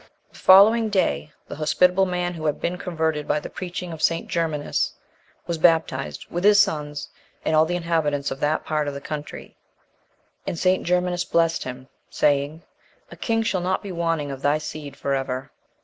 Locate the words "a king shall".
13.11-13.61